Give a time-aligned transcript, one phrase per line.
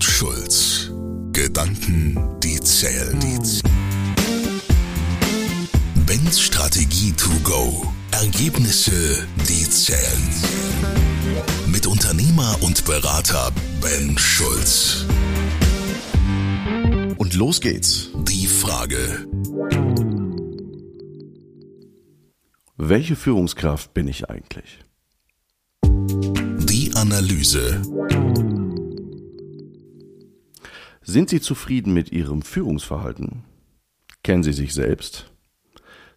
[0.00, 0.90] und Schulz.
[1.32, 3.18] Gedanken, die zählen.
[6.06, 7.86] Ben's Strategie to go.
[8.10, 10.28] Ergebnisse, die zählen.
[11.66, 13.52] Mit Unternehmer und Berater
[13.82, 15.04] Ben Schulz.
[17.18, 18.08] Und los geht's.
[18.26, 19.26] Die Frage.
[22.78, 24.78] Welche Führungskraft bin ich eigentlich?
[25.84, 27.82] Die Analyse.
[31.02, 33.44] Sind Sie zufrieden mit Ihrem Führungsverhalten?
[34.22, 35.32] Kennen Sie sich selbst?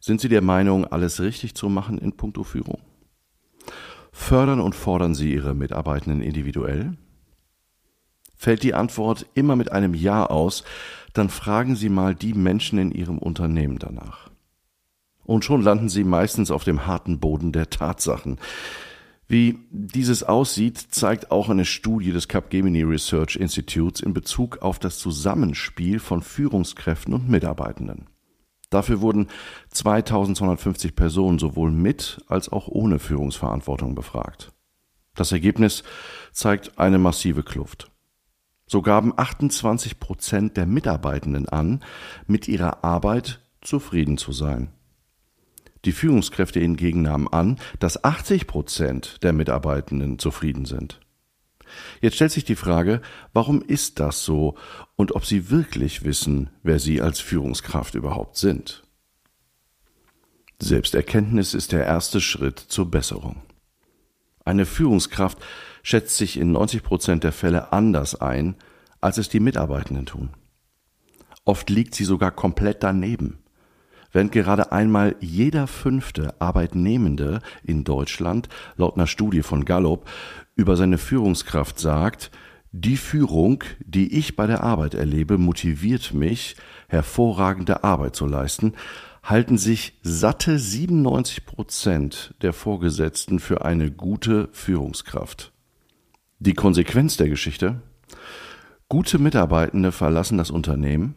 [0.00, 2.80] Sind Sie der Meinung, alles richtig zu machen in puncto Führung?
[4.10, 6.96] Fördern und fordern Sie Ihre Mitarbeitenden individuell?
[8.36, 10.64] Fällt die Antwort immer mit einem Ja aus,
[11.12, 14.30] dann fragen Sie mal die Menschen in Ihrem Unternehmen danach.
[15.24, 18.38] Und schon landen Sie meistens auf dem harten Boden der Tatsachen.
[19.28, 24.98] Wie dieses aussieht, zeigt auch eine Studie des Capgemini Research Institutes in Bezug auf das
[24.98, 28.08] Zusammenspiel von Führungskräften und Mitarbeitenden.
[28.68, 29.28] Dafür wurden
[29.70, 34.52] 2250 Personen sowohl mit als auch ohne Führungsverantwortung befragt.
[35.14, 35.82] Das Ergebnis
[36.32, 37.90] zeigt eine massive Kluft.
[38.66, 41.84] So gaben 28 Prozent der Mitarbeitenden an,
[42.26, 44.72] mit ihrer Arbeit zufrieden zu sein.
[45.84, 51.00] Die Führungskräfte hingegen nahmen an, dass 80 Prozent der Mitarbeitenden zufrieden sind.
[52.00, 53.00] Jetzt stellt sich die Frage,
[53.32, 54.56] warum ist das so
[54.96, 58.82] und ob Sie wirklich wissen, wer Sie als Führungskraft überhaupt sind.
[60.60, 63.42] Selbsterkenntnis ist der erste Schritt zur Besserung.
[64.44, 65.38] Eine Führungskraft
[65.82, 68.56] schätzt sich in 90 Prozent der Fälle anders ein,
[69.00, 70.30] als es die Mitarbeitenden tun.
[71.44, 73.41] Oft liegt sie sogar komplett daneben.
[74.12, 80.08] Während gerade einmal jeder fünfte Arbeitnehmende in Deutschland laut einer Studie von Gallup
[80.54, 82.30] über seine Führungskraft sagt,
[82.72, 86.56] die Führung, die ich bei der Arbeit erlebe, motiviert mich,
[86.88, 88.74] hervorragende Arbeit zu leisten,
[89.22, 95.52] halten sich satte 97 Prozent der Vorgesetzten für eine gute Führungskraft.
[96.38, 97.82] Die Konsequenz der Geschichte?
[98.88, 101.14] Gute Mitarbeitende verlassen das Unternehmen.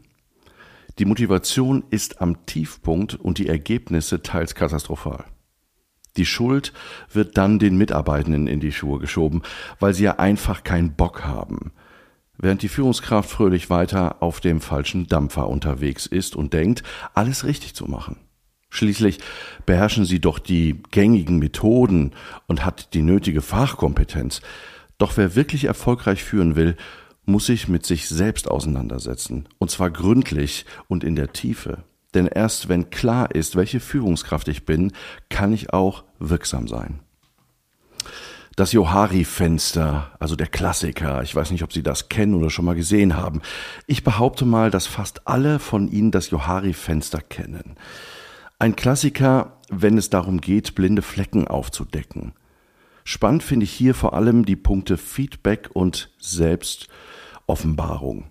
[0.98, 5.26] Die Motivation ist am Tiefpunkt und die Ergebnisse teils katastrophal.
[6.16, 6.72] Die Schuld
[7.12, 9.42] wird dann den Mitarbeitenden in die Schuhe geschoben,
[9.80, 11.74] weil sie ja einfach keinen Bock haben.
[12.38, 16.84] Während die Führungskraft fröhlich weiter auf dem falschen Dampfer unterwegs ist und denkt,
[17.14, 18.18] alles richtig zu machen.
[18.70, 19.20] Schließlich
[19.66, 22.12] beherrschen sie doch die gängigen Methoden
[22.48, 24.42] und hat die nötige Fachkompetenz.
[24.98, 26.78] Doch wer wirklich erfolgreich führen will,
[27.26, 31.84] muss sich mit sich selbst auseinandersetzen, und zwar gründlich und in der Tiefe.
[32.14, 34.94] Denn erst wenn klar ist, welche Führungskraft ich bin,
[35.30, 37.02] kann ich auch wirksam sein.
[38.56, 42.76] Das Johari-Fenster, also der Klassiker, ich weiß nicht, ob Sie das kennen oder schon mal
[42.76, 43.42] gesehen haben.
[43.86, 47.76] Ich behaupte mal, dass fast alle von Ihnen das Johari-Fenster kennen.
[48.58, 52.32] Ein Klassiker, wenn es darum geht, blinde Flecken aufzudecken.
[53.08, 58.26] Spannend finde ich hier vor allem die Punkte Feedback und Selbstoffenbarung.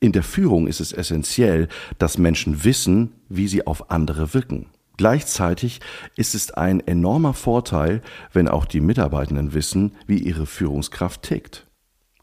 [0.00, 4.66] In der Führung ist es essentiell, dass Menschen wissen, wie sie auf andere wirken.
[4.98, 5.80] Gleichzeitig
[6.14, 8.02] ist es ein enormer Vorteil,
[8.34, 11.66] wenn auch die Mitarbeitenden wissen, wie ihre Führungskraft tickt.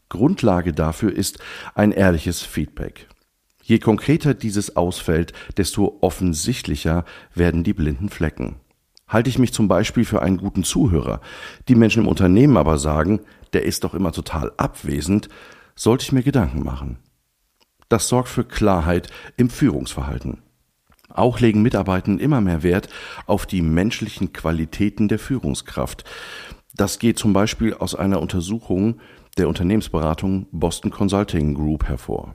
[0.08, 1.40] Grundlage dafür ist
[1.74, 3.08] ein ehrliches Feedback.
[3.62, 8.60] Je konkreter dieses ausfällt, desto offensichtlicher werden die blinden Flecken.
[9.06, 11.20] Halte ich mich zum Beispiel für einen guten Zuhörer,
[11.68, 13.20] die Menschen im Unternehmen aber sagen,
[13.52, 15.28] der ist doch immer total abwesend,
[15.74, 16.98] sollte ich mir Gedanken machen.
[17.88, 20.42] Das sorgt für Klarheit im Führungsverhalten.
[21.10, 22.88] Auch legen Mitarbeitenden immer mehr Wert
[23.26, 26.04] auf die menschlichen Qualitäten der Führungskraft.
[26.74, 29.00] Das geht zum Beispiel aus einer Untersuchung
[29.38, 32.34] der Unternehmensberatung Boston Consulting Group hervor.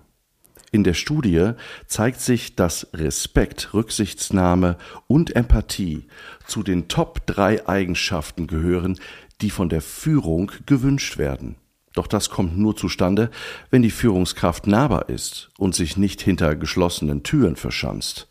[0.72, 1.52] In der Studie
[1.88, 6.08] zeigt sich, dass Respekt, Rücksichtsnahme und Empathie
[6.46, 9.00] zu den Top drei Eigenschaften gehören,
[9.42, 11.56] die von der Führung gewünscht werden.
[11.94, 13.32] Doch das kommt nur zustande,
[13.72, 18.28] wenn die Führungskraft nahbar ist und sich nicht hinter geschlossenen Türen verschanzt.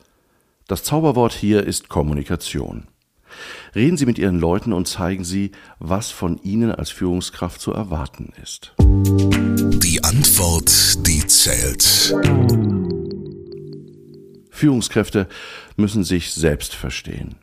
[0.69, 2.87] Das Zauberwort hier ist Kommunikation.
[3.75, 8.33] Reden Sie mit Ihren Leuten und zeigen Sie, was von Ihnen als Führungskraft zu erwarten
[8.43, 8.75] ist.
[9.89, 12.15] Die Antwort, die zählt.
[14.51, 15.27] Führungskräfte
[15.79, 17.37] müssen sich selbst verstehen.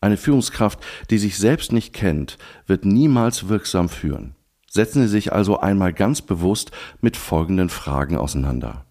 [0.00, 4.34] Eine Führungskraft, die sich selbst nicht kennt, wird niemals wirksam führen.
[4.68, 8.84] Setzen Sie sich also einmal ganz bewusst mit folgenden Fragen auseinander.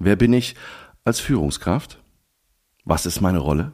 [0.00, 0.56] Wer bin ich
[1.04, 2.02] als Führungskraft?
[2.84, 3.70] Was ist meine Rolle?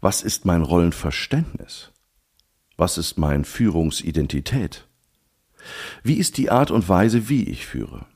[0.00, 1.92] Was ist mein Rollenverständnis?
[2.76, 4.89] Was ist meine Führungsidentität?
[6.02, 8.06] Wie ist die Art und Weise, wie ich führe?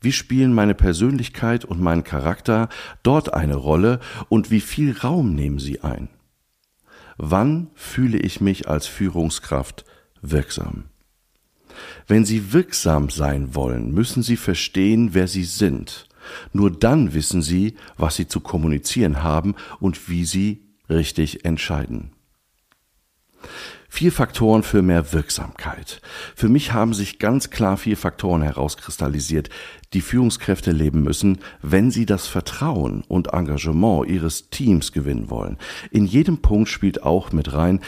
[0.00, 2.68] Wie spielen meine Persönlichkeit und mein Charakter
[3.02, 6.08] dort eine Rolle und wie viel Raum nehmen sie ein?
[7.16, 9.84] Wann fühle ich mich als Führungskraft
[10.20, 10.84] wirksam?
[12.06, 16.08] Wenn Sie wirksam sein wollen, müssen Sie verstehen, wer Sie sind.
[16.52, 22.12] Nur dann wissen Sie, was Sie zu kommunizieren haben und wie Sie richtig entscheiden.
[23.88, 26.00] Vier Faktoren für mehr Wirksamkeit.
[26.34, 29.50] Für mich haben sich ganz klar vier Faktoren herauskristallisiert,
[29.92, 35.58] die Führungskräfte leben müssen, wenn sie das Vertrauen und Engagement ihres Teams gewinnen wollen.
[35.90, 37.80] In jedem Punkt spielt auch mit rein,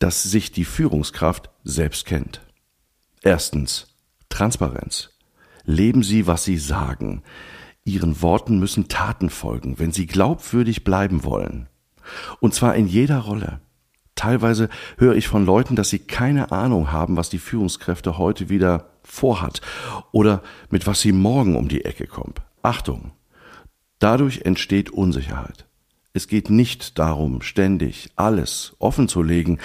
[0.00, 2.40] dass sich die Führungskraft selbst kennt.
[3.22, 3.94] Erstens
[4.28, 5.10] Transparenz.
[5.64, 7.22] Leben Sie, was Sie sagen.
[7.84, 11.68] Ihren Worten müssen Taten folgen, wenn Sie glaubwürdig bleiben wollen.
[12.40, 13.60] Und zwar in jeder Rolle.
[14.14, 18.90] Teilweise höre ich von Leuten, dass sie keine Ahnung haben, was die Führungskräfte heute wieder
[19.02, 19.60] vorhat
[20.12, 22.40] oder mit was sie morgen um die Ecke kommt.
[22.62, 23.12] Achtung!
[23.98, 25.66] Dadurch entsteht Unsicherheit.
[26.12, 29.58] Es geht nicht darum, ständig alles offen zu legen,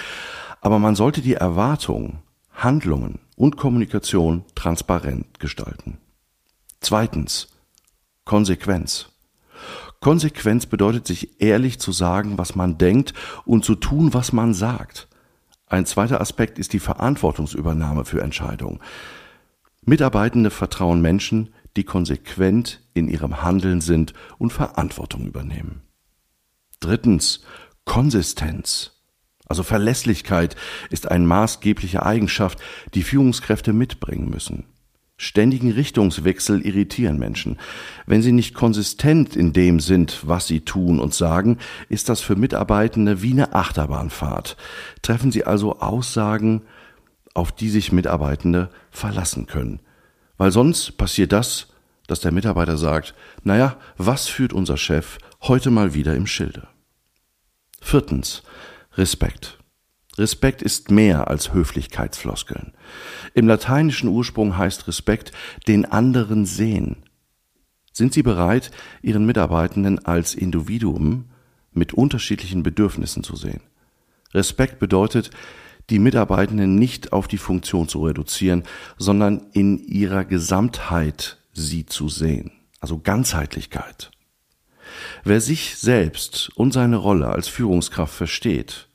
[0.60, 2.18] aber man sollte die Erwartungen,
[2.52, 5.98] Handlungen und Kommunikation transparent gestalten.
[6.80, 7.48] Zweitens.
[8.24, 9.08] Konsequenz.
[10.00, 13.12] Konsequenz bedeutet, sich ehrlich zu sagen, was man denkt
[13.44, 15.08] und zu tun, was man sagt.
[15.66, 18.80] Ein zweiter Aspekt ist die Verantwortungsübernahme für Entscheidungen.
[19.82, 25.82] Mitarbeitende vertrauen Menschen, die konsequent in ihrem Handeln sind und Verantwortung übernehmen.
[26.80, 27.42] Drittens,
[27.84, 28.92] Konsistenz.
[29.46, 30.56] Also Verlässlichkeit
[30.90, 32.58] ist eine maßgebliche Eigenschaft,
[32.94, 34.64] die Führungskräfte mitbringen müssen.
[35.22, 37.58] Ständigen Richtungswechsel irritieren Menschen.
[38.06, 41.58] Wenn sie nicht konsistent in dem sind, was sie tun und sagen,
[41.90, 44.56] ist das für Mitarbeitende wie eine Achterbahnfahrt.
[45.02, 46.62] Treffen sie also Aussagen,
[47.34, 49.80] auf die sich Mitarbeitende verlassen können.
[50.38, 51.68] Weil sonst passiert das,
[52.06, 53.14] dass der Mitarbeiter sagt,
[53.44, 56.66] naja, was führt unser Chef heute mal wieder im Schilde?
[57.82, 58.42] Viertens,
[58.94, 59.59] Respekt.
[60.18, 62.72] Respekt ist mehr als Höflichkeitsfloskeln.
[63.34, 65.32] Im lateinischen Ursprung heißt Respekt
[65.68, 67.04] den anderen sehen.
[67.92, 68.70] Sind Sie bereit,
[69.02, 71.30] Ihren Mitarbeitenden als Individuum
[71.72, 73.60] mit unterschiedlichen Bedürfnissen zu sehen?
[74.32, 75.30] Respekt bedeutet,
[75.90, 78.62] die Mitarbeitenden nicht auf die Funktion zu reduzieren,
[78.96, 84.10] sondern in ihrer Gesamtheit sie zu sehen, also Ganzheitlichkeit.
[85.24, 88.88] Wer sich selbst und seine Rolle als Führungskraft versteht,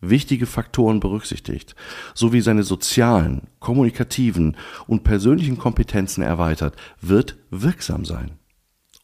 [0.00, 1.74] wichtige Faktoren berücksichtigt,
[2.14, 4.56] sowie seine sozialen, kommunikativen
[4.86, 8.32] und persönlichen Kompetenzen erweitert, wird wirksam sein.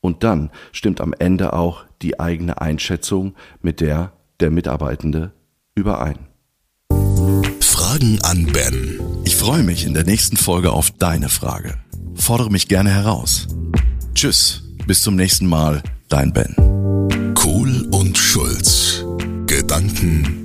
[0.00, 5.32] Und dann stimmt am Ende auch die eigene Einschätzung mit der der Mitarbeitende
[5.74, 6.18] überein.
[7.60, 9.00] Fragen an Ben.
[9.24, 11.78] Ich freue mich in der nächsten Folge auf deine Frage.
[12.14, 13.46] Fordere mich gerne heraus.
[14.14, 16.54] Tschüss, bis zum nächsten Mal, dein Ben.
[17.34, 19.04] Kohl und Schulz.
[19.46, 20.41] Gedanken,